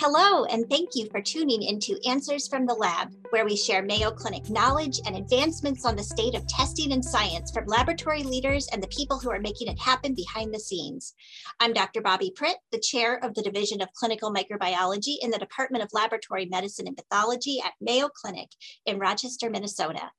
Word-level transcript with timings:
Hello, 0.00 0.44
and 0.44 0.70
thank 0.70 0.90
you 0.94 1.08
for 1.10 1.20
tuning 1.20 1.60
into 1.60 1.98
Answers 2.06 2.46
from 2.46 2.66
the 2.66 2.74
Lab, 2.74 3.12
where 3.30 3.44
we 3.44 3.56
share 3.56 3.82
Mayo 3.82 4.12
Clinic 4.12 4.48
knowledge 4.48 5.00
and 5.04 5.16
advancements 5.16 5.84
on 5.84 5.96
the 5.96 6.04
state 6.04 6.36
of 6.36 6.46
testing 6.46 6.92
and 6.92 7.04
science 7.04 7.50
from 7.50 7.66
laboratory 7.66 8.22
leaders 8.22 8.68
and 8.68 8.80
the 8.80 8.86
people 8.96 9.18
who 9.18 9.28
are 9.28 9.40
making 9.40 9.66
it 9.66 9.80
happen 9.80 10.14
behind 10.14 10.54
the 10.54 10.60
scenes. 10.60 11.14
I'm 11.58 11.72
Dr. 11.72 12.00
Bobbi 12.00 12.32
Pritt, 12.32 12.54
the 12.70 12.78
chair 12.78 13.16
of 13.24 13.34
the 13.34 13.42
Division 13.42 13.82
of 13.82 13.92
Clinical 13.92 14.32
Microbiology 14.32 15.16
in 15.20 15.32
the 15.32 15.38
Department 15.38 15.82
of 15.82 15.90
Laboratory 15.92 16.46
Medicine 16.46 16.86
and 16.86 16.96
Pathology 16.96 17.60
at 17.60 17.72
Mayo 17.80 18.08
Clinic 18.08 18.50
in 18.86 19.00
Rochester, 19.00 19.50
Minnesota. 19.50 20.12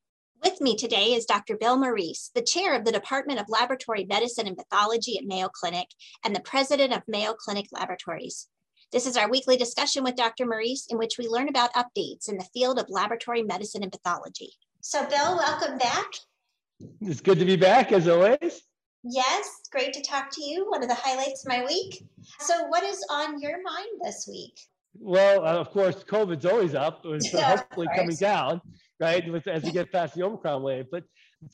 With 0.43 0.59
me 0.59 0.75
today 0.75 1.13
is 1.13 1.25
Dr. 1.25 1.55
Bill 1.55 1.77
Morice, 1.77 2.31
the 2.35 2.41
chair 2.41 2.75
of 2.75 2.83
the 2.83 2.91
Department 2.91 3.39
of 3.39 3.45
Laboratory 3.47 4.03
Medicine 4.03 4.45
and 4.45 4.57
Pathology 4.57 5.17
at 5.17 5.23
Mayo 5.23 5.47
Clinic 5.47 5.87
and 6.25 6.35
the 6.35 6.41
president 6.41 6.91
of 6.91 7.03
Mayo 7.07 7.33
Clinic 7.33 7.67
Laboratories. 7.71 8.49
This 8.91 9.05
is 9.05 9.17
our 9.17 9.29
weekly 9.29 9.55
discussion 9.55 10.03
with 10.03 10.15
Dr. 10.15 10.47
Morice, 10.47 10.87
in 10.89 10.97
which 10.97 11.19
we 11.19 11.27
learn 11.27 11.47
about 11.47 11.71
updates 11.73 12.27
in 12.27 12.37
the 12.37 12.47
field 12.53 12.79
of 12.79 12.89
laboratory 12.89 13.43
medicine 13.43 13.83
and 13.83 13.91
pathology. 13.91 14.49
So, 14.81 15.05
Bill, 15.05 15.37
welcome 15.37 15.77
back. 15.77 16.07
It's 17.01 17.21
good 17.21 17.37
to 17.37 17.45
be 17.45 17.55
back, 17.55 17.91
as 17.91 18.07
always. 18.07 18.63
Yes, 19.03 19.61
great 19.71 19.93
to 19.93 20.01
talk 20.01 20.31
to 20.31 20.43
you. 20.43 20.67
One 20.71 20.81
of 20.81 20.89
the 20.89 20.95
highlights 20.95 21.45
of 21.45 21.49
my 21.49 21.63
week. 21.65 22.03
So, 22.39 22.65
what 22.65 22.83
is 22.83 23.05
on 23.11 23.39
your 23.39 23.61
mind 23.61 24.01
this 24.01 24.27
week? 24.27 24.59
Well, 24.97 25.45
uh, 25.45 25.59
of 25.59 25.69
course, 25.69 26.03
COVID's 26.03 26.47
always 26.47 26.73
up. 26.73 27.01
It's 27.05 27.31
yeah, 27.33 27.57
hopefully 27.57 27.87
coming 27.95 28.15
down, 28.15 28.59
right, 28.99 29.31
with, 29.31 29.47
as 29.47 29.61
we 29.61 29.71
get 29.71 29.91
past 29.91 30.15
the 30.15 30.23
Omicron 30.23 30.63
wave. 30.63 30.85
But 30.91 31.03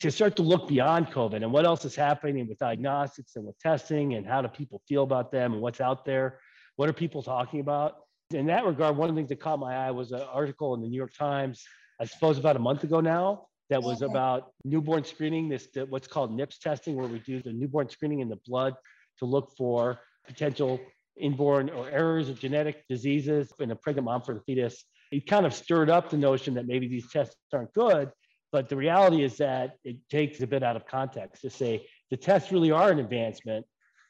to 0.00 0.10
start 0.10 0.36
to 0.36 0.42
look 0.42 0.68
beyond 0.68 1.08
COVID 1.08 1.36
and 1.42 1.52
what 1.52 1.66
else 1.66 1.84
is 1.84 1.94
happening 1.94 2.48
with 2.48 2.58
diagnostics 2.58 3.36
and 3.36 3.44
with 3.44 3.58
testing 3.58 4.14
and 4.14 4.26
how 4.26 4.40
do 4.40 4.48
people 4.48 4.80
feel 4.88 5.02
about 5.02 5.30
them 5.30 5.52
and 5.52 5.60
what's 5.60 5.82
out 5.82 6.06
there 6.06 6.40
what 6.76 6.88
are 6.88 6.92
people 6.92 7.22
talking 7.22 7.60
about? 7.60 7.96
In 8.30 8.46
that 8.46 8.64
regard, 8.64 8.96
one 8.96 9.08
of 9.08 9.14
the 9.14 9.18
things 9.18 9.28
that 9.30 9.40
caught 9.40 9.58
my 9.58 9.74
eye 9.74 9.90
was 9.90 10.12
an 10.12 10.20
article 10.20 10.74
in 10.74 10.80
the 10.80 10.88
New 10.88 10.96
York 10.96 11.12
Times, 11.14 11.64
I 12.00 12.04
suppose 12.04 12.38
about 12.38 12.56
a 12.56 12.60
month 12.60 12.84
ago 12.84 13.00
now, 13.00 13.46
that 13.70 13.82
was 13.82 14.02
about 14.02 14.52
newborn 14.64 15.04
screening, 15.04 15.48
this 15.48 15.68
what's 15.88 16.06
called 16.06 16.32
NIPS 16.32 16.58
testing, 16.58 16.94
where 16.94 17.08
we 17.08 17.18
do 17.20 17.42
the 17.42 17.52
newborn 17.52 17.88
screening 17.88 18.20
in 18.20 18.28
the 18.28 18.38
blood 18.46 18.74
to 19.18 19.24
look 19.24 19.52
for 19.56 19.98
potential 20.26 20.80
inborn 21.18 21.70
or 21.70 21.88
errors 21.88 22.28
of 22.28 22.38
genetic 22.38 22.84
diseases 22.88 23.52
in 23.58 23.70
a 23.70 23.76
pregnant 23.76 24.04
mom 24.04 24.22
for 24.22 24.34
the 24.34 24.40
fetus. 24.40 24.84
It 25.10 25.26
kind 25.26 25.46
of 25.46 25.54
stirred 25.54 25.90
up 25.90 26.10
the 26.10 26.18
notion 26.18 26.54
that 26.54 26.66
maybe 26.66 26.88
these 26.88 27.10
tests 27.10 27.36
aren't 27.52 27.72
good, 27.72 28.10
but 28.52 28.68
the 28.68 28.76
reality 28.76 29.22
is 29.22 29.38
that 29.38 29.76
it 29.84 29.96
takes 30.10 30.40
a 30.40 30.46
bit 30.46 30.62
out 30.62 30.76
of 30.76 30.86
context 30.86 31.42
to 31.42 31.50
say 31.50 31.86
the 32.10 32.16
tests 32.16 32.52
really 32.52 32.70
are 32.70 32.90
an 32.90 32.98
advancement, 32.98 33.66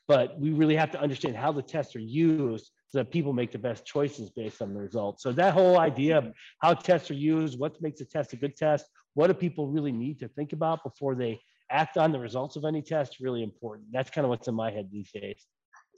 but 0.09 0.39
we 0.39 0.51
really 0.51 0.77
have 0.77 0.91
to 0.93 1.01
understand 1.01 1.37
how 1.37 1.53
the 1.53 1.63
tests 1.63 1.97
are 1.97 2.01
used 2.01 2.71
so 2.89 2.99
that 2.99 3.11
people 3.11 3.33
make 3.33 3.51
the 3.51 3.59
best 3.59 3.85
choices 3.85 4.31
based 4.31 4.63
on 4.63 4.73
the 4.73 4.81
results. 4.81 5.23
So 5.23 5.33
that 5.33 5.53
whole 5.53 5.79
idea 5.79 6.19
of 6.19 6.33
how 6.61 6.75
tests 6.75 7.11
are 7.11 7.15
used, 7.15 7.59
what 7.59 7.81
makes 7.83 8.01
a 8.01 8.05
test 8.05 8.33
a 8.33 8.37
good 8.37 8.57
test, 8.57 8.87
what 9.15 9.27
do 9.27 9.35
people 9.35 9.67
really 9.67 9.93
need 9.93 10.21
to 10.21 10.29
think 10.29 10.53
about 10.53 10.85
before 10.85 11.15
they 11.15 11.41
act 11.71 11.97
on 11.97 12.13
the 12.13 12.19
results 12.19 12.57
of 12.57 12.65
any 12.65 12.83
test, 12.83 13.17
really 13.21 13.43
important. 13.43 13.89
That's 13.93 14.11
kind 14.11 14.25
of 14.25 14.29
what's 14.29 14.47
in 14.47 14.55
my 14.55 14.71
head 14.71 14.89
these 14.93 15.11
days. 15.11 15.45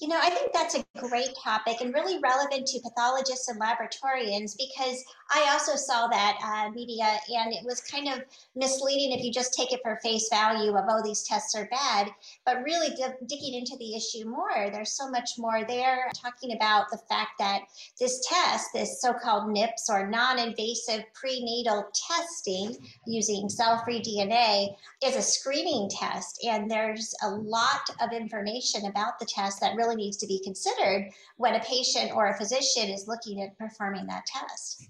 You 0.01 0.07
know, 0.07 0.19
I 0.23 0.31
think 0.31 0.53
that's 0.53 0.77
a 0.77 0.85
great 1.09 1.35
topic 1.43 1.81
and 1.81 1.93
really 1.93 2.21
relevant 2.23 2.67
to 2.69 2.81
pathologists 2.81 3.49
and 3.49 3.61
laboratorians 3.61 4.57
because 4.57 5.05
I 5.31 5.49
also 5.51 5.75
saw 5.75 6.07
that 6.09 6.39
uh, 6.43 6.71
media 6.71 7.19
and 7.29 7.53
it 7.53 7.65
was 7.65 7.81
kind 7.81 8.09
of 8.09 8.23
misleading 8.55 9.13
if 9.13 9.25
you 9.25 9.33
just 9.33 9.55
take 9.55 9.73
it 9.73 9.81
for 9.83 9.99
face 10.03 10.29
value 10.31 10.77
of, 10.77 10.85
oh, 10.89 11.03
these 11.03 11.25
tests 11.25 11.55
are 11.57 11.69
bad. 11.71 12.11
But 12.47 12.63
really 12.63 12.91
d- 12.91 13.27
digging 13.27 13.55
into 13.55 13.77
the 13.79 13.97
issue 13.97 14.29
more, 14.29 14.71
there's 14.73 14.93
so 14.93 15.11
much 15.11 15.33
more 15.37 15.65
there 15.65 16.09
talking 16.15 16.55
about 16.55 16.91
the 16.91 17.01
fact 17.09 17.33
that 17.41 17.63
this 17.99 18.25
test, 18.29 18.69
this 18.73 19.01
so 19.01 19.13
called 19.13 19.51
NIPS 19.51 19.91
or 19.91 20.07
non 20.07 20.39
invasive 20.39 21.03
prenatal 21.13 21.91
testing 22.09 22.77
using 23.07 23.49
cell 23.49 23.83
free 23.85 24.01
DNA, 24.01 24.69
is 25.05 25.17
a 25.17 25.23
screening 25.23 25.91
test. 25.91 26.41
And 26.47 26.71
there's 26.71 27.15
a 27.23 27.31
lot 27.31 27.91
of 28.01 28.13
information 28.13 28.87
about 28.87 29.19
the 29.19 29.27
test 29.27 29.61
that 29.61 29.77
really 29.77 29.88
really 29.89 30.05
needs 30.05 30.17
to 30.19 30.27
be 30.27 30.41
considered 30.43 31.11
when 31.37 31.55
a 31.55 31.61
patient 31.61 32.13
or 32.15 32.29
a 32.29 32.37
physician 32.37 32.89
is 32.91 33.07
looking 33.09 33.43
at 33.43 33.57
performing 33.59 34.07
that 34.07 34.25
test. 34.27 34.89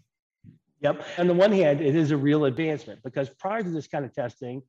Yep. 0.81 1.05
On 1.19 1.27
the 1.27 1.35
one 1.35 1.53
hand, 1.53 1.81
it 1.81 1.97
is 1.97 2.11
a 2.11 2.17
real 2.17 2.45
advancement 2.45 3.01
because 3.03 3.29
prior 3.29 3.63
to 3.63 3.71
this 3.71 3.89
kind 3.89 4.05
of 4.05 4.15
testing, 4.15 4.63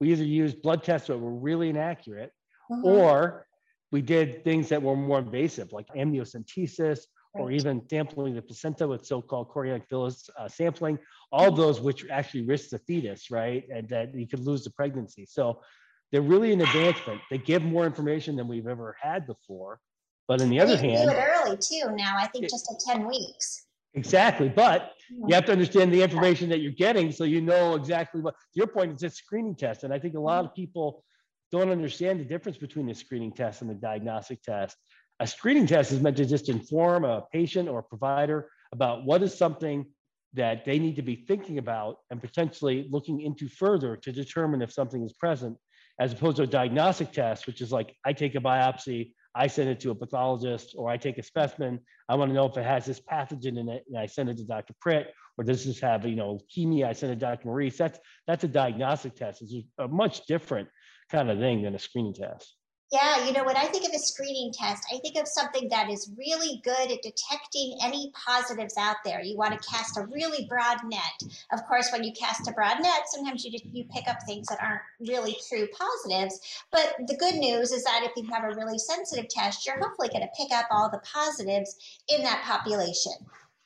we 0.00 0.12
either 0.12 0.24
used 0.24 0.62
blood 0.62 0.84
tests 0.84 1.08
that 1.08 1.18
were 1.18 1.34
really 1.34 1.70
inaccurate 1.70 2.30
mm-hmm. 2.70 2.86
or 2.86 3.46
we 3.92 4.02
did 4.02 4.44
things 4.44 4.68
that 4.68 4.82
were 4.82 4.96
more 4.96 5.18
invasive, 5.18 5.72
like 5.72 5.86
amniocentesis 5.96 7.00
right. 7.34 7.42
or 7.42 7.50
even 7.50 7.82
sampling 7.88 8.34
the 8.34 8.42
placenta 8.42 8.86
with 8.86 9.06
so-called 9.06 9.48
chorionic 9.48 9.88
villus 9.90 10.28
uh, 10.38 10.48
sampling, 10.48 10.98
all 11.32 11.50
those 11.50 11.80
which 11.80 12.04
actually 12.10 12.42
risk 12.42 12.70
the 12.70 12.78
fetus, 12.80 13.30
right? 13.30 13.64
And 13.72 13.88
that 13.88 14.14
you 14.14 14.28
could 14.28 14.40
lose 14.40 14.62
the 14.64 14.70
pregnancy. 14.70 15.26
So 15.26 15.60
they're 16.12 16.22
really 16.22 16.52
an 16.52 16.60
advancement. 16.60 17.20
They 17.30 17.38
give 17.38 17.62
more 17.62 17.86
information 17.86 18.36
than 18.36 18.48
we've 18.48 18.66
ever 18.66 18.96
had 19.00 19.26
before. 19.26 19.80
But 20.28 20.42
on 20.42 20.50
the 20.50 20.60
other 20.60 20.76
hand, 20.76 21.10
do 21.10 21.16
it 21.16 21.24
early 21.36 21.56
too. 21.56 21.94
Now 21.94 22.16
I 22.18 22.26
think 22.26 22.44
it, 22.44 22.50
just 22.50 22.70
at 22.70 22.80
ten 22.80 23.06
weeks. 23.06 23.66
Exactly, 23.94 24.48
but 24.48 24.92
you 25.08 25.34
have 25.34 25.44
to 25.44 25.52
mm-hmm. 25.52 25.52
understand 25.52 25.92
the 25.92 26.02
information 26.02 26.48
that 26.50 26.60
you're 26.60 26.72
getting, 26.72 27.10
so 27.12 27.24
you 27.24 27.40
know 27.40 27.74
exactly 27.74 28.20
what. 28.20 28.34
your 28.54 28.66
point, 28.66 28.92
it's 28.92 29.02
a 29.04 29.10
screening 29.10 29.54
test, 29.54 29.84
and 29.84 29.94
I 29.94 29.98
think 29.98 30.14
a 30.14 30.20
lot 30.20 30.40
of 30.40 30.46
mm-hmm. 30.46 30.62
people 30.62 31.04
don't 31.52 31.70
understand 31.70 32.20
the 32.20 32.24
difference 32.24 32.58
between 32.58 32.86
the 32.86 32.94
screening 32.94 33.32
test 33.32 33.62
and 33.62 33.70
the 33.70 33.74
diagnostic 33.74 34.42
test. 34.42 34.76
A 35.20 35.26
screening 35.26 35.66
test 35.66 35.92
is 35.92 36.00
meant 36.00 36.16
to 36.18 36.26
just 36.26 36.48
inform 36.48 37.04
a 37.04 37.22
patient 37.32 37.68
or 37.68 37.78
a 37.78 37.82
provider 37.82 38.50
about 38.72 39.04
what 39.04 39.22
is 39.22 39.36
something 39.36 39.86
that 40.34 40.64
they 40.66 40.78
need 40.78 40.96
to 40.96 41.02
be 41.02 41.24
thinking 41.26 41.56
about 41.58 41.98
and 42.10 42.20
potentially 42.20 42.86
looking 42.90 43.22
into 43.22 43.48
further 43.48 43.96
to 43.96 44.12
determine 44.12 44.60
if 44.60 44.72
something 44.72 45.02
is 45.02 45.14
present 45.14 45.56
as 45.98 46.12
opposed 46.12 46.36
to 46.36 46.42
a 46.42 46.46
diagnostic 46.46 47.12
test, 47.12 47.46
which 47.46 47.60
is 47.60 47.72
like 47.72 47.94
I 48.04 48.12
take 48.12 48.34
a 48.34 48.40
biopsy, 48.40 49.12
I 49.34 49.46
send 49.46 49.68
it 49.68 49.80
to 49.80 49.90
a 49.90 49.94
pathologist, 49.94 50.74
or 50.76 50.88
I 50.88 50.96
take 50.96 51.18
a 51.18 51.22
specimen. 51.22 51.80
I 52.08 52.14
want 52.14 52.30
to 52.30 52.34
know 52.34 52.46
if 52.46 52.56
it 52.56 52.64
has 52.64 52.86
this 52.86 53.00
pathogen 53.00 53.58
in 53.58 53.68
it, 53.68 53.84
and 53.88 53.98
I 53.98 54.06
send 54.06 54.30
it 54.30 54.38
to 54.38 54.44
Dr. 54.44 54.74
Pritt, 54.84 55.06
or 55.36 55.44
does 55.44 55.64
this 55.64 55.80
have 55.80 56.06
you 56.06 56.16
know 56.16 56.38
leukemia? 56.38 56.86
I 56.86 56.92
send 56.92 57.12
it 57.12 57.16
to 57.16 57.20
Dr. 57.20 57.48
Morice. 57.48 57.76
That's 57.76 57.98
that's 58.26 58.44
a 58.44 58.48
diagnostic 58.48 59.14
test. 59.14 59.42
It's 59.42 59.54
a 59.78 59.88
much 59.88 60.26
different 60.26 60.68
kind 61.10 61.30
of 61.30 61.38
thing 61.38 61.62
than 61.62 61.74
a 61.74 61.78
screening 61.78 62.14
test. 62.14 62.55
Yeah, 62.92 63.26
you 63.26 63.32
know, 63.32 63.42
when 63.42 63.56
I 63.56 63.64
think 63.64 63.84
of 63.84 63.92
a 63.92 63.98
screening 63.98 64.52
test, 64.52 64.86
I 64.94 64.98
think 64.98 65.16
of 65.16 65.26
something 65.26 65.68
that 65.70 65.90
is 65.90 66.08
really 66.16 66.60
good 66.62 66.92
at 66.92 67.02
detecting 67.02 67.76
any 67.82 68.12
positives 68.12 68.76
out 68.78 68.98
there. 69.04 69.20
You 69.20 69.36
want 69.36 69.60
to 69.60 69.68
cast 69.68 69.98
a 69.98 70.06
really 70.06 70.46
broad 70.48 70.78
net. 70.84 71.32
Of 71.52 71.66
course, 71.66 71.90
when 71.90 72.04
you 72.04 72.12
cast 72.12 72.48
a 72.48 72.52
broad 72.52 72.80
net, 72.80 73.00
sometimes 73.06 73.44
you 73.44 73.50
just, 73.50 73.66
you 73.72 73.84
pick 73.92 74.06
up 74.06 74.18
things 74.24 74.46
that 74.46 74.62
aren't 74.62 74.82
really 75.00 75.36
true 75.48 75.66
positives. 75.76 76.38
But 76.70 76.94
the 77.08 77.16
good 77.16 77.34
news 77.34 77.72
is 77.72 77.82
that 77.82 78.04
if 78.04 78.12
you 78.16 78.32
have 78.32 78.44
a 78.44 78.54
really 78.54 78.78
sensitive 78.78 79.28
test, 79.28 79.66
you're 79.66 79.80
hopefully 79.80 80.08
going 80.08 80.22
to 80.22 80.40
pick 80.40 80.56
up 80.56 80.66
all 80.70 80.88
the 80.88 81.02
positives 81.12 81.74
in 82.08 82.22
that 82.22 82.44
population 82.44 83.14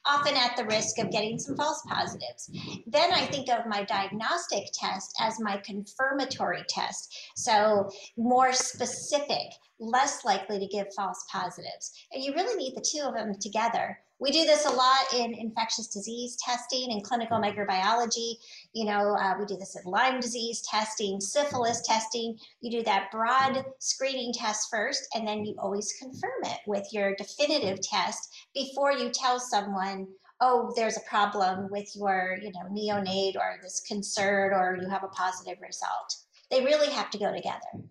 often 0.07 0.37
at 0.37 0.57
the 0.57 0.65
risk 0.65 0.99
of 0.99 1.11
getting 1.11 1.39
some 1.39 1.57
false 1.57 1.83
positives. 1.89 2.51
Then 2.87 3.13
I 3.13 3.27
think 3.27 3.49
of 3.51 3.67
my 3.67 3.85
diagnostic 3.85 4.65
test 4.73 5.13
as 5.21 5.41
my 5.41 5.59
confirmatory 5.65 6.65
test. 6.69 7.15
So 7.37 7.89
more 8.17 8.53
specific, 8.53 9.47
less 9.81 10.25
likely 10.25 10.59
to 10.59 10.67
give 10.67 10.95
false 10.95 11.25
positives. 11.33 11.93
And 12.13 12.23
you 12.23 12.33
really 12.35 12.57
need 12.57 12.77
the 12.77 12.85
two 12.87 13.03
of 13.05 13.15
them 13.15 13.35
together 13.41 13.99
we 14.21 14.31
do 14.31 14.45
this 14.45 14.67
a 14.67 14.71
lot 14.71 15.15
in 15.17 15.33
infectious 15.35 15.87
disease 15.87 16.37
testing 16.37 16.93
and 16.93 17.03
clinical 17.03 17.41
microbiology. 17.41 18.35
You 18.75 18.85
know, 18.85 19.17
uh, 19.19 19.35
we 19.39 19.47
do 19.47 19.57
this 19.57 19.77
in 19.77 19.91
Lyme 19.91 20.21
disease 20.21 20.63
testing, 20.71 21.21
syphilis 21.21 21.81
testing. 21.87 22.39
You 22.61 22.71
do 22.71 22.85
that 22.85 23.11
broad 23.11 23.65
screening 23.79 24.35
test 24.35 24.69
first, 24.71 25.09
and 25.15 25.27
then 25.27 25.47
you 25.47 25.57
always 25.59 25.95
confirm 25.99 26.43
it 26.45 26.59
with 26.67 26.87
your 26.93 27.15
definitive 27.17 27.81
test 27.81 28.29
before 28.53 28.93
you 28.93 29.09
tell 29.09 29.41
someone, 29.41 30.07
oh, 30.43 30.71
there's 30.77 30.99
a 30.99 31.09
problem 31.09 31.69
with 31.71 31.91
your, 31.97 32.37
you 32.43 32.53
know, 32.53 32.69
neonate 32.71 33.37
or 33.37 33.59
this 33.63 33.81
concern, 33.89 34.53
or 34.53 34.79
you 34.81 34.89
have 34.91 35.03
a 35.03 35.09
positive 35.09 35.59
result. 35.63 36.17
They 36.51 36.63
really 36.63 36.91
have 36.91 37.09
to 37.11 37.19
go 37.19 37.35
together. 37.35 37.89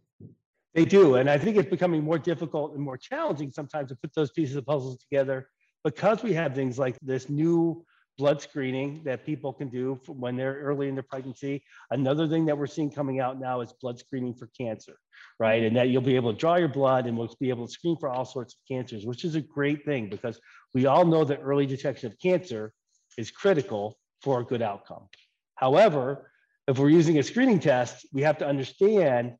They 0.73 0.85
do. 0.85 1.15
And 1.15 1.29
I 1.29 1.37
think 1.37 1.57
it's 1.57 1.69
becoming 1.69 2.03
more 2.03 2.19
difficult 2.19 2.73
and 2.73 2.81
more 2.81 2.97
challenging 2.97 3.51
sometimes 3.51 3.89
to 3.89 3.95
put 3.95 4.13
those 4.13 4.31
pieces 4.31 4.55
of 4.55 4.65
puzzles 4.65 4.97
together 4.97 5.49
because 5.83 6.23
we 6.23 6.33
have 6.33 6.53
things 6.53 6.77
like 6.77 6.97
this 7.01 7.29
new 7.29 7.85
blood 8.19 8.41
screening 8.41 9.01
that 9.05 9.25
people 9.25 9.53
can 9.53 9.69
do 9.69 9.99
when 10.07 10.35
they're 10.35 10.59
early 10.59 10.89
in 10.89 10.93
their 10.93 11.03
pregnancy. 11.03 11.63
Another 11.89 12.27
thing 12.27 12.45
that 12.45 12.57
we're 12.57 12.67
seeing 12.67 12.91
coming 12.91 13.21
out 13.21 13.39
now 13.39 13.61
is 13.61 13.73
blood 13.81 13.97
screening 13.97 14.33
for 14.33 14.47
cancer, 14.57 14.97
right? 15.39 15.63
And 15.63 15.75
that 15.77 15.87
you'll 15.87 16.01
be 16.01 16.17
able 16.17 16.33
to 16.33 16.37
draw 16.37 16.57
your 16.57 16.67
blood 16.67 17.07
and 17.07 17.17
we'll 17.17 17.33
be 17.39 17.49
able 17.49 17.65
to 17.65 17.71
screen 17.71 17.95
for 17.97 18.09
all 18.09 18.25
sorts 18.25 18.55
of 18.55 18.59
cancers, 18.67 19.05
which 19.05 19.23
is 19.23 19.35
a 19.35 19.41
great 19.41 19.85
thing 19.85 20.09
because 20.09 20.39
we 20.73 20.85
all 20.85 21.05
know 21.05 21.23
that 21.23 21.39
early 21.41 21.65
detection 21.65 22.11
of 22.11 22.19
cancer 22.19 22.73
is 23.17 23.31
critical 23.31 23.97
for 24.21 24.41
a 24.41 24.45
good 24.45 24.61
outcome. 24.61 25.07
However, 25.55 26.29
if 26.67 26.77
we're 26.77 26.89
using 26.89 27.19
a 27.19 27.23
screening 27.23 27.59
test, 27.59 28.05
we 28.13 28.21
have 28.23 28.37
to 28.39 28.47
understand 28.47 29.35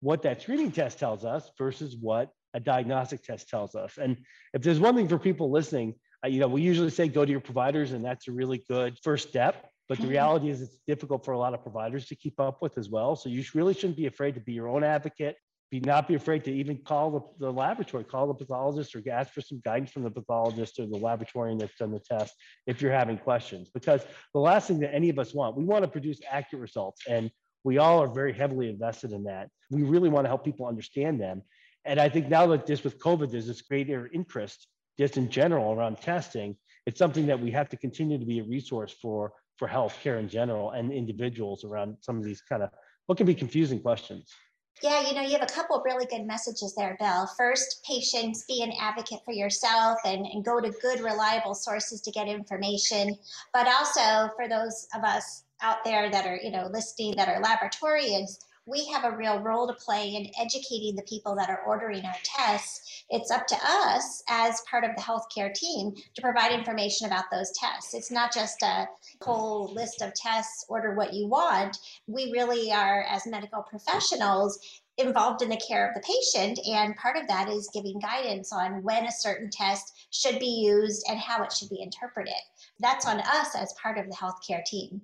what 0.00 0.22
that 0.22 0.42
screening 0.42 0.72
test 0.72 0.98
tells 0.98 1.24
us 1.24 1.50
versus 1.58 1.96
what 1.96 2.30
a 2.54 2.60
diagnostic 2.60 3.22
test 3.22 3.48
tells 3.48 3.74
us. 3.74 3.98
And 3.98 4.16
if 4.54 4.62
there's 4.62 4.80
one 4.80 4.94
thing 4.96 5.08
for 5.08 5.18
people 5.18 5.50
listening, 5.50 5.94
Uh, 6.22 6.28
you 6.28 6.40
know, 6.42 6.50
we 6.56 6.60
usually 6.60 6.90
say 6.90 7.08
go 7.08 7.24
to 7.24 7.30
your 7.30 7.44
providers, 7.50 7.92
and 7.94 8.04
that's 8.04 8.28
a 8.28 8.32
really 8.40 8.60
good 8.68 8.92
first 9.02 9.24
step. 9.30 9.54
But 9.88 9.96
the 9.96 10.04
mm-hmm. 10.04 10.16
reality 10.16 10.50
is, 10.50 10.60
it's 10.60 10.78
difficult 10.86 11.24
for 11.24 11.32
a 11.32 11.38
lot 11.44 11.54
of 11.54 11.60
providers 11.62 12.04
to 12.10 12.14
keep 12.14 12.38
up 12.38 12.56
with 12.60 12.74
as 12.82 12.88
well. 12.90 13.16
So 13.16 13.26
you 13.34 13.42
really 13.54 13.74
shouldn't 13.78 13.96
be 13.96 14.08
afraid 14.14 14.34
to 14.34 14.42
be 14.48 14.52
your 14.52 14.68
own 14.68 14.84
advocate. 14.84 15.36
Be 15.70 15.80
not 15.80 16.08
be 16.08 16.16
afraid 16.22 16.42
to 16.44 16.52
even 16.62 16.76
call 16.90 17.06
the, 17.16 17.22
the 17.46 17.52
laboratory, 17.64 18.04
call 18.04 18.26
the 18.26 18.38
pathologist, 18.42 18.94
or 18.94 19.00
ask 19.20 19.28
for 19.32 19.40
some 19.40 19.60
guidance 19.64 19.90
from 19.94 20.02
the 20.02 20.10
pathologist 20.10 20.78
or 20.80 20.86
the 20.94 21.00
laboratorian 21.08 21.58
that's 21.60 21.78
done 21.82 21.92
the 21.92 22.04
test 22.14 22.34
if 22.66 22.82
you're 22.82 22.98
having 23.02 23.18
questions. 23.30 23.70
Because 23.78 24.02
the 24.36 24.44
last 24.50 24.64
thing 24.68 24.80
that 24.80 24.92
any 25.00 25.08
of 25.14 25.18
us 25.18 25.32
want, 25.32 25.56
we 25.56 25.64
want 25.72 25.82
to 25.84 25.90
produce 25.96 26.18
accurate 26.30 26.60
results, 26.68 27.00
and 27.08 27.30
we 27.64 27.78
all 27.78 28.02
are 28.02 28.08
very 28.08 28.32
heavily 28.32 28.68
invested 28.68 29.12
in 29.12 29.24
that. 29.24 29.48
We 29.70 29.82
really 29.82 30.08
want 30.08 30.24
to 30.24 30.28
help 30.28 30.44
people 30.44 30.66
understand 30.66 31.20
them. 31.20 31.42
And 31.84 32.00
I 32.00 32.08
think 32.08 32.28
now 32.28 32.46
that 32.48 32.66
this 32.66 32.84
with 32.84 32.98
COVID, 32.98 33.30
there's 33.30 33.46
this 33.46 33.62
greater 33.62 34.10
interest 34.12 34.66
just 34.98 35.16
in 35.16 35.30
general 35.30 35.72
around 35.72 36.00
testing. 36.00 36.56
It's 36.86 36.98
something 36.98 37.26
that 37.26 37.40
we 37.40 37.50
have 37.52 37.68
to 37.70 37.76
continue 37.76 38.18
to 38.18 38.26
be 38.26 38.40
a 38.40 38.44
resource 38.44 38.94
for 39.00 39.32
for 39.56 39.68
healthcare 39.68 40.18
in 40.18 40.28
general 40.28 40.70
and 40.70 40.90
individuals 40.90 41.64
around 41.64 41.96
some 42.00 42.16
of 42.16 42.24
these 42.24 42.40
kind 42.40 42.62
of 42.62 42.70
what 43.06 43.18
can 43.18 43.26
be 43.26 43.34
confusing 43.34 43.78
questions. 43.78 44.32
Yeah, 44.82 45.06
you 45.06 45.14
know, 45.14 45.20
you 45.20 45.32
have 45.32 45.42
a 45.42 45.52
couple 45.52 45.76
of 45.76 45.82
really 45.84 46.06
good 46.06 46.26
messages 46.26 46.74
there, 46.74 46.96
Bill. 46.98 47.28
First, 47.36 47.84
patients, 47.84 48.44
be 48.48 48.62
an 48.62 48.72
advocate 48.80 49.20
for 49.26 49.32
yourself 49.32 49.98
and, 50.06 50.24
and 50.24 50.42
go 50.42 50.58
to 50.58 50.72
good, 50.80 51.00
reliable 51.00 51.54
sources 51.54 52.00
to 52.00 52.10
get 52.10 52.28
information. 52.28 53.16
But 53.52 53.66
also 53.66 54.32
for 54.36 54.48
those 54.48 54.86
of 54.94 55.04
us 55.04 55.44
out 55.60 55.84
there 55.84 56.10
that 56.10 56.26
are, 56.26 56.36
you 56.42 56.50
know, 56.50 56.68
listening 56.72 57.14
that 57.16 57.28
are 57.28 57.42
laboratorians, 57.42 58.38
we 58.66 58.86
have 58.86 59.04
a 59.04 59.16
real 59.16 59.40
role 59.40 59.66
to 59.66 59.74
play 59.74 60.14
in 60.14 60.30
educating 60.40 60.94
the 60.94 61.02
people 61.02 61.34
that 61.34 61.50
are 61.50 61.62
ordering 61.66 62.04
our 62.04 62.16
tests. 62.22 63.04
It's 63.10 63.30
up 63.30 63.46
to 63.48 63.56
us 63.64 64.22
as 64.28 64.62
part 64.70 64.84
of 64.84 64.90
the 64.96 65.02
healthcare 65.02 65.52
team 65.52 65.92
to 66.14 66.22
provide 66.22 66.52
information 66.52 67.06
about 67.06 67.24
those 67.32 67.52
tests. 67.52 67.94
It's 67.94 68.10
not 68.10 68.32
just 68.32 68.62
a 68.62 68.86
whole 69.22 69.72
list 69.74 70.02
of 70.02 70.14
tests, 70.14 70.64
order 70.68 70.94
what 70.94 71.12
you 71.12 71.26
want. 71.26 71.78
We 72.06 72.30
really 72.32 72.72
are, 72.72 73.02
as 73.08 73.26
medical 73.26 73.62
professionals, 73.62 74.58
involved 74.98 75.42
in 75.42 75.48
the 75.48 75.60
care 75.66 75.88
of 75.88 75.94
the 75.94 76.02
patient. 76.06 76.60
And 76.66 76.94
part 76.96 77.16
of 77.16 77.26
that 77.26 77.48
is 77.48 77.70
giving 77.74 77.98
guidance 77.98 78.52
on 78.52 78.82
when 78.84 79.06
a 79.06 79.12
certain 79.12 79.50
test 79.50 80.06
should 80.10 80.38
be 80.38 80.62
used 80.64 81.04
and 81.08 81.18
how 81.18 81.42
it 81.42 81.52
should 81.52 81.70
be 81.70 81.82
interpreted. 81.82 82.34
That's 82.78 83.06
on 83.06 83.20
us 83.20 83.56
as 83.56 83.74
part 83.82 83.98
of 83.98 84.06
the 84.06 84.14
healthcare 84.14 84.64
team. 84.64 85.00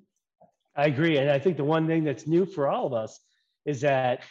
I 0.77 0.87
agree. 0.87 1.17
And 1.17 1.31
I 1.31 1.39
think 1.39 1.57
the 1.57 1.65
one 1.65 1.87
thing 1.87 2.05
that's 2.05 2.27
new 2.27 2.45
for 2.45 2.69
all 2.69 2.87
of 2.87 2.93
us 2.93 3.21
is 3.67 3.81
that 3.83 4.23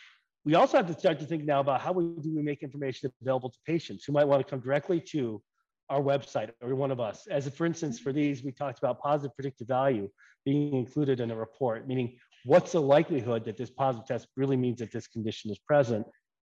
we 0.45 0.55
also 0.55 0.77
have 0.77 0.87
to 0.87 0.93
start 0.93 1.19
to 1.19 1.25
think 1.25 1.43
now 1.43 1.59
about 1.59 1.81
how 1.81 1.91
we 1.91 2.03
do 2.21 2.33
we 2.35 2.41
make 2.41 2.63
information 2.63 3.11
available 3.21 3.49
to 3.49 3.57
patients 3.65 4.05
who 4.05 4.13
might 4.13 4.25
want 4.25 4.45
to 4.45 4.49
come 4.49 4.59
directly 4.59 4.99
to 4.99 5.41
our 5.89 6.01
website 6.01 6.51
or 6.61 6.73
one 6.75 6.91
of 6.91 6.99
us. 6.99 7.27
As 7.27 7.47
for 7.49 7.65
instance, 7.65 7.99
for 7.99 8.11
these, 8.11 8.43
we 8.43 8.51
talked 8.51 8.79
about 8.79 8.99
positive 8.99 9.35
predictive 9.35 9.67
value 9.67 10.09
being 10.45 10.73
included 10.73 11.19
in 11.19 11.31
a 11.31 11.35
report, 11.35 11.87
meaning 11.87 12.17
what's 12.45 12.71
the 12.71 12.81
likelihood 12.81 13.45
that 13.45 13.57
this 13.57 13.69
positive 13.69 14.07
test 14.07 14.27
really 14.37 14.57
means 14.57 14.79
that 14.79 14.91
this 14.91 15.07
condition 15.07 15.51
is 15.51 15.59
present. 15.59 16.05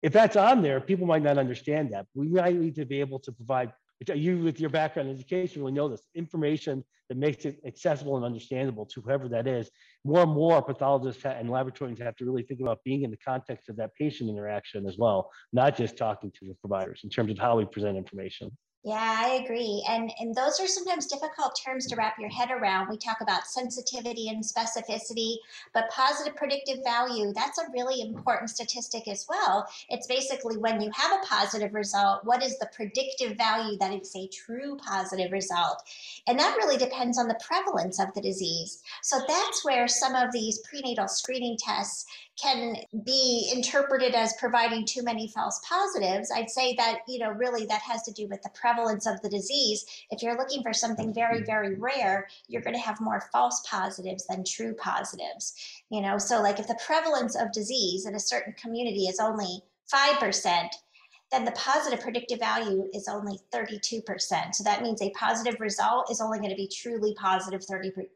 If 0.02 0.12
that's 0.12 0.36
on 0.36 0.62
there, 0.62 0.80
people 0.80 1.06
might 1.06 1.22
not 1.22 1.36
understand 1.36 1.92
that. 1.92 2.06
We 2.14 2.28
might 2.28 2.56
need 2.56 2.76
to 2.76 2.86
be 2.86 3.00
able 3.00 3.18
to 3.20 3.32
provide 3.32 3.72
you 4.08 4.38
with 4.38 4.60
your 4.60 4.70
background 4.70 5.08
in 5.08 5.14
education 5.14 5.60
really 5.60 5.72
know 5.72 5.88
this. 5.88 6.06
Information 6.14 6.82
that 7.08 7.18
makes 7.18 7.44
it 7.44 7.60
accessible 7.66 8.16
and 8.16 8.24
understandable 8.24 8.86
to 8.86 9.00
whoever 9.00 9.28
that 9.28 9.46
is. 9.46 9.70
More 10.04 10.22
and 10.22 10.32
more 10.32 10.62
pathologists 10.62 11.24
and 11.24 11.48
laboratorians 11.48 12.00
have 12.00 12.16
to 12.16 12.24
really 12.24 12.42
think 12.42 12.60
about 12.60 12.78
being 12.84 13.02
in 13.02 13.10
the 13.10 13.16
context 13.16 13.68
of 13.68 13.76
that 13.76 13.94
patient 13.96 14.30
interaction 14.30 14.86
as 14.86 14.96
well. 14.96 15.30
Not 15.52 15.76
just 15.76 15.96
talking 15.96 16.30
to 16.38 16.46
the 16.46 16.54
providers 16.54 17.00
in 17.04 17.10
terms 17.10 17.30
of 17.30 17.38
how 17.38 17.58
we 17.58 17.64
present 17.64 17.96
information 17.96 18.56
yeah, 18.82 19.22
I 19.26 19.42
agree. 19.44 19.84
And 19.86 20.10
and 20.18 20.34
those 20.34 20.58
are 20.58 20.66
sometimes 20.66 21.06
difficult 21.06 21.60
terms 21.62 21.86
to 21.88 21.96
wrap 21.96 22.18
your 22.18 22.30
head 22.30 22.50
around. 22.50 22.88
We 22.88 22.96
talk 22.96 23.18
about 23.20 23.46
sensitivity 23.46 24.30
and 24.30 24.42
specificity, 24.42 25.34
but 25.74 25.90
positive 25.90 26.34
predictive 26.34 26.78
value, 26.82 27.34
that's 27.34 27.58
a 27.58 27.70
really 27.74 28.00
important 28.00 28.48
statistic 28.48 29.06
as 29.06 29.26
well. 29.28 29.68
It's 29.90 30.06
basically 30.06 30.56
when 30.56 30.80
you 30.80 30.90
have 30.94 31.12
a 31.12 31.26
positive 31.26 31.74
result, 31.74 32.24
what 32.24 32.42
is 32.42 32.58
the 32.58 32.70
predictive 32.74 33.36
value 33.36 33.76
that 33.76 33.92
it's 33.92 34.16
a 34.16 34.28
true 34.28 34.78
positive 34.78 35.30
result? 35.30 35.82
And 36.26 36.38
that 36.38 36.56
really 36.56 36.78
depends 36.78 37.18
on 37.18 37.28
the 37.28 37.40
prevalence 37.46 38.00
of 38.00 38.14
the 38.14 38.22
disease. 38.22 38.82
So 39.02 39.20
that's 39.28 39.62
where 39.62 39.88
some 39.88 40.14
of 40.14 40.32
these 40.32 40.58
prenatal 40.60 41.06
screening 41.06 41.58
tests 41.58 42.06
can 42.42 42.76
be 43.04 43.50
interpreted 43.54 44.14
as 44.14 44.32
providing 44.38 44.86
too 44.86 45.02
many 45.02 45.28
false 45.28 45.60
positives, 45.68 46.30
I'd 46.34 46.48
say 46.50 46.74
that, 46.76 47.00
you 47.06 47.18
know, 47.18 47.30
really 47.30 47.66
that 47.66 47.82
has 47.82 48.02
to 48.04 48.12
do 48.12 48.26
with 48.28 48.40
the 48.42 48.48
prevalence 48.50 48.69
of 48.78 49.20
the 49.22 49.28
disease. 49.28 49.84
If 50.10 50.22
you're 50.22 50.36
looking 50.36 50.62
for 50.62 50.72
something 50.72 51.12
very, 51.12 51.42
very 51.42 51.74
rare, 51.74 52.28
you're 52.48 52.62
going 52.62 52.76
to 52.76 52.80
have 52.80 53.00
more 53.00 53.28
false 53.32 53.62
positives 53.68 54.26
than 54.26 54.44
true 54.44 54.74
positives. 54.74 55.54
You 55.90 56.00
know, 56.00 56.18
so 56.18 56.40
like 56.40 56.58
if 56.58 56.68
the 56.68 56.78
prevalence 56.84 57.36
of 57.36 57.52
disease 57.52 58.06
in 58.06 58.14
a 58.14 58.20
certain 58.20 58.54
community 58.54 59.06
is 59.06 59.20
only 59.20 59.62
5%, 59.92 60.68
then 61.30 61.44
the 61.44 61.52
positive 61.52 62.00
predictive 62.00 62.40
value 62.40 62.88
is 62.92 63.06
only 63.06 63.38
32%. 63.54 64.54
So 64.54 64.64
that 64.64 64.82
means 64.82 65.00
a 65.00 65.10
positive 65.10 65.60
result 65.60 66.10
is 66.10 66.20
only 66.20 66.38
going 66.38 66.50
to 66.50 66.56
be 66.56 66.68
truly 66.68 67.14
positive 67.14 67.60
32% 67.60 68.06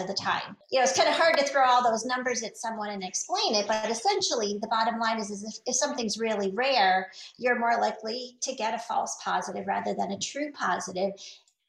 of 0.00 0.06
the 0.08 0.16
time. 0.20 0.56
You 0.70 0.80
know, 0.80 0.82
it's 0.82 0.96
kind 0.96 1.08
of 1.08 1.14
hard 1.14 1.38
to 1.38 1.44
throw 1.44 1.64
all 1.64 1.88
those 1.88 2.04
numbers 2.04 2.42
at 2.42 2.56
someone 2.56 2.90
and 2.90 3.04
explain 3.04 3.54
it, 3.54 3.68
but 3.68 3.88
essentially 3.90 4.58
the 4.60 4.68
bottom 4.68 4.98
line 4.98 5.20
is, 5.20 5.30
is 5.30 5.44
if, 5.44 5.54
if 5.66 5.76
something's 5.76 6.18
really 6.18 6.50
rare, 6.50 7.12
you're 7.38 7.58
more 7.58 7.80
likely 7.80 8.36
to 8.40 8.54
get 8.54 8.74
a 8.74 8.78
false 8.78 9.16
positive 9.22 9.66
rather 9.66 9.94
than 9.94 10.10
a 10.10 10.18
true 10.18 10.50
positive 10.52 11.12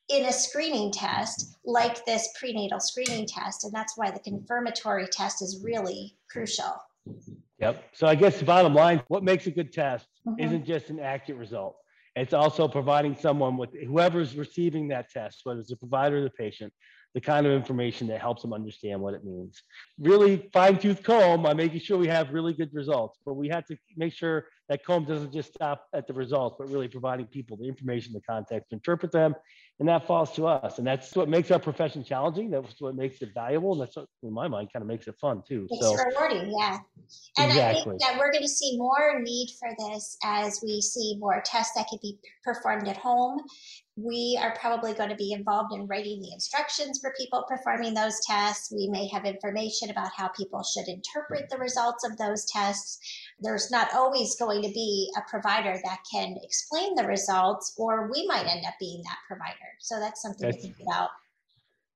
in 0.09 0.25
a 0.25 0.33
screening 0.33 0.91
test 0.91 1.55
like 1.65 2.03
this 2.05 2.29
prenatal 2.37 2.79
screening 2.79 3.25
test. 3.25 3.63
And 3.63 3.73
that's 3.73 3.95
why 3.95 4.11
the 4.11 4.19
confirmatory 4.19 5.07
test 5.07 5.41
is 5.41 5.61
really 5.63 6.15
crucial. 6.29 6.73
Yep. 7.63 7.83
So 7.93 8.07
I 8.07 8.15
guess 8.15 8.39
the 8.39 8.45
bottom 8.45 8.73
line, 8.73 9.01
what 9.07 9.23
makes 9.23 9.47
a 9.47 9.51
good 9.51 9.71
test 9.71 10.07
mm-hmm. 10.27 10.43
isn't 10.43 10.65
just 10.65 10.89
an 10.89 10.99
accurate 10.99 11.39
result. 11.39 11.77
It's 12.15 12.33
also 12.33 12.67
providing 12.67 13.15
someone 13.15 13.57
with 13.57 13.69
whoever's 13.73 14.35
receiving 14.35 14.89
that 14.89 15.09
test, 15.09 15.41
whether 15.45 15.61
it's 15.61 15.69
the 15.69 15.77
provider 15.77 16.17
or 16.17 16.21
the 16.21 16.29
patient, 16.29 16.71
the 17.13 17.21
kind 17.21 17.47
of 17.47 17.53
information 17.53 18.07
that 18.07 18.19
helps 18.19 18.41
them 18.41 18.53
understand 18.53 19.01
what 19.01 19.13
it 19.13 19.23
means. 19.23 19.63
Really 19.97 20.49
fine 20.51 20.77
tooth 20.77 21.03
comb 21.03 21.45
on 21.45 21.57
making 21.57 21.79
sure 21.79 21.97
we 21.97 22.07
have 22.07 22.33
really 22.33 22.53
good 22.53 22.71
results, 22.73 23.17
but 23.25 23.35
we 23.35 23.47
have 23.49 23.65
to 23.67 23.77
make 23.95 24.13
sure 24.13 24.45
that 24.73 24.83
comb 24.83 25.05
doesn't 25.05 25.31
just 25.31 25.53
stop 25.53 25.85
at 25.93 26.07
the 26.07 26.13
results, 26.13 26.55
but 26.57 26.67
really 26.67 26.87
providing 26.87 27.27
people 27.27 27.55
the 27.55 27.67
information, 27.67 28.11
the 28.11 28.21
context 28.21 28.71
to 28.71 28.75
interpret 28.75 29.11
them. 29.11 29.35
And 29.79 29.87
that 29.87 30.07
falls 30.07 30.31
to 30.33 30.47
us. 30.47 30.79
And 30.79 30.87
that's 30.87 31.15
what 31.15 31.29
makes 31.29 31.51
our 31.51 31.59
profession 31.59 32.03
challenging. 32.03 32.49
That's 32.49 32.81
what 32.81 32.95
makes 32.95 33.21
it 33.21 33.29
valuable. 33.35 33.73
And 33.73 33.81
that's 33.81 33.95
what, 33.95 34.07
in 34.23 34.33
my 34.33 34.47
mind, 34.47 34.69
kind 34.73 34.81
of 34.81 34.87
makes 34.87 35.07
it 35.07 35.15
fun 35.21 35.43
too. 35.47 35.67
It's 35.69 35.85
so, 35.85 35.95
rewarding, 35.95 36.51
yeah. 36.59 36.79
And 37.37 37.51
exactly. 37.51 37.81
I 37.81 37.83
think 37.83 38.01
that 38.01 38.17
we're 38.17 38.31
going 38.31 38.43
to 38.43 38.49
see 38.49 38.77
more 38.77 39.19
need 39.21 39.49
for 39.59 39.69
this 39.77 40.17
as 40.23 40.59
we 40.63 40.81
see 40.81 41.17
more 41.19 41.43
tests 41.45 41.75
that 41.75 41.85
can 41.87 41.99
be 42.01 42.17
performed 42.43 42.87
at 42.87 42.97
home 42.97 43.41
we 43.95 44.39
are 44.41 44.55
probably 44.59 44.93
going 44.93 45.09
to 45.09 45.15
be 45.15 45.33
involved 45.33 45.73
in 45.73 45.85
writing 45.85 46.19
the 46.19 46.31
instructions 46.33 46.99
for 46.99 47.13
people 47.15 47.45
performing 47.47 47.93
those 47.93 48.19
tests. 48.25 48.73
We 48.75 48.87
may 48.87 49.07
have 49.09 49.25
information 49.25 49.91
about 49.91 50.09
how 50.15 50.29
people 50.29 50.63
should 50.63 50.87
interpret 50.87 51.47
the 51.49 51.59
results 51.59 52.03
of 52.03 52.17
those 52.17 52.45
tests. 52.45 52.99
There's 53.39 53.69
not 53.69 53.93
always 53.93 54.35
going 54.35 54.63
to 54.63 54.69
be 54.69 55.11
a 55.15 55.29
provider 55.29 55.79
that 55.83 55.99
can 56.11 56.35
explain 56.41 56.95
the 56.95 57.05
results, 57.05 57.75
or 57.77 58.09
we 58.11 58.25
might 58.25 58.47
end 58.47 58.65
up 58.65 58.73
being 58.79 59.03
that 59.03 59.17
provider. 59.27 59.53
So 59.79 59.99
that's 59.99 60.23
something 60.23 60.47
that's, 60.47 60.57
to 60.57 60.63
think 60.63 60.77
about. 60.81 61.09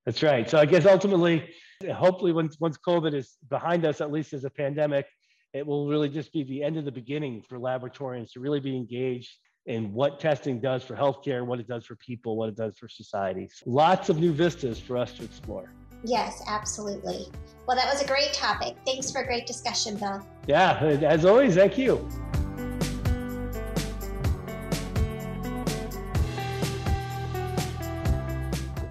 That's 0.06 0.22
right. 0.22 0.48
So 0.48 0.58
I 0.58 0.66
guess 0.66 0.86
ultimately, 0.86 1.48
hopefully, 1.92 2.32
once 2.32 2.60
once 2.60 2.78
COVID 2.78 3.12
is 3.12 3.38
behind 3.50 3.84
us, 3.84 4.00
at 4.00 4.12
least 4.12 4.32
as 4.34 4.44
a 4.44 4.50
pandemic, 4.50 5.06
it 5.52 5.66
will 5.66 5.88
really 5.88 6.08
just 6.08 6.32
be 6.32 6.44
the 6.44 6.62
end 6.62 6.76
of 6.76 6.84
the 6.84 6.92
beginning 6.92 7.42
for 7.42 7.58
laboratorians 7.58 8.30
to 8.32 8.40
really 8.40 8.60
be 8.60 8.76
engaged 8.76 9.34
and 9.68 9.92
what 9.92 10.18
testing 10.18 10.58
does 10.60 10.82
for 10.82 10.96
healthcare, 10.96 11.44
what 11.44 11.60
it 11.60 11.68
does 11.68 11.84
for 11.84 11.94
people, 11.96 12.36
what 12.36 12.48
it 12.48 12.56
does 12.56 12.76
for 12.78 12.88
societies. 12.88 13.62
Lots 13.66 14.08
of 14.08 14.18
new 14.18 14.32
vistas 14.32 14.80
for 14.80 14.96
us 14.96 15.12
to 15.12 15.24
explore. 15.24 15.70
Yes, 16.04 16.42
absolutely. 16.48 17.26
Well, 17.66 17.76
that 17.76 17.92
was 17.92 18.02
a 18.02 18.06
great 18.06 18.32
topic. 18.32 18.76
Thanks 18.86 19.12
for 19.12 19.20
a 19.20 19.26
great 19.26 19.46
discussion, 19.46 19.96
Bill. 19.96 20.26
Yeah, 20.46 20.78
as 20.78 21.24
always, 21.24 21.54
thank 21.54 21.76
you. 21.76 22.08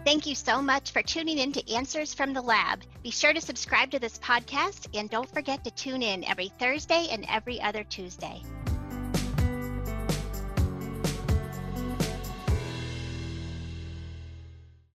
Thank 0.06 0.26
you 0.26 0.36
so 0.36 0.62
much 0.62 0.92
for 0.92 1.02
tuning 1.02 1.40
in 1.40 1.52
to 1.52 1.74
Answers 1.74 2.14
from 2.14 2.34
the 2.34 2.42
Lab. 2.42 2.84
Be 3.04 3.12
sure 3.12 3.34
to 3.34 3.42
subscribe 3.42 3.92
to 3.92 4.00
this 4.00 4.18
podcast 4.20 4.88
and 4.98 5.10
don't 5.10 5.30
forget 5.34 5.64
to 5.66 5.72
tune 5.72 6.02
in 6.02 6.24
every 6.24 6.50
Thursday 6.60 7.08
and 7.12 7.26
every 7.28 7.60
other 7.60 7.84
Tuesday. 7.84 8.42